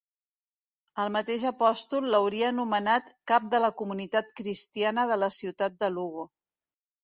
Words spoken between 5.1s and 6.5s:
de la ciutat de Lugo.